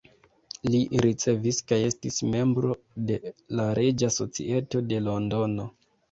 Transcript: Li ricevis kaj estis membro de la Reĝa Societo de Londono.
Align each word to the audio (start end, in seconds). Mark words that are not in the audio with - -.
Li 0.67 0.77
ricevis 1.05 1.57
kaj 1.71 1.77
estis 1.89 2.15
membro 2.35 2.71
de 3.11 3.17
la 3.59 3.65
Reĝa 3.81 4.09
Societo 4.15 4.81
de 4.93 4.99
Londono. 5.09 5.67